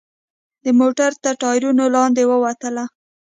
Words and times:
د 0.63 0.65
موټر 0.79 1.11
تر 1.23 1.33
ټایرونو 1.41 1.83
لاندې 1.95 2.23
ووتله. 2.27 2.83